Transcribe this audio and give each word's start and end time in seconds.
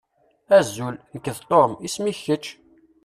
Azul, 0.57 0.95
nekk 1.13 1.27
d 1.35 1.39
Tom. 1.49 1.71
Isem-ik 1.87 2.19
kečč? 2.25 2.45